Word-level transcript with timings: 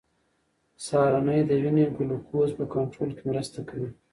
سهارنۍ 0.85 1.39
د 1.45 1.51
وینې 1.61 1.85
ګلوکوز 1.95 2.49
په 2.57 2.65
کنټرول 2.73 3.11
کې 3.17 3.23
مرسته 3.31 3.59
کوي. 3.69 3.89